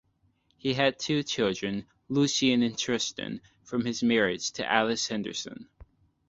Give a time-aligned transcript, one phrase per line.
[0.57, 5.67] He has two children, Lucian and Tristan, from his marriage to Alice Henderson.